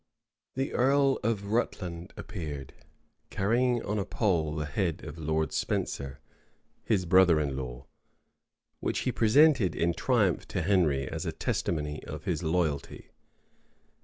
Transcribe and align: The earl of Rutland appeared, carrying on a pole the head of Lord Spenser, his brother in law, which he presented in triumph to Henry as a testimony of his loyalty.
The 0.55 0.73
earl 0.73 1.19
of 1.23 1.51
Rutland 1.53 2.11
appeared, 2.17 2.73
carrying 3.29 3.83
on 3.85 3.99
a 3.99 4.03
pole 4.03 4.55
the 4.55 4.65
head 4.65 5.03
of 5.05 5.19
Lord 5.19 5.51
Spenser, 5.53 6.19
his 6.83 7.05
brother 7.05 7.39
in 7.39 7.55
law, 7.55 7.85
which 8.79 9.01
he 9.01 9.11
presented 9.11 9.75
in 9.75 9.93
triumph 9.93 10.47
to 10.47 10.63
Henry 10.63 11.07
as 11.07 11.27
a 11.27 11.31
testimony 11.31 12.03
of 12.05 12.23
his 12.23 12.41
loyalty. 12.41 13.11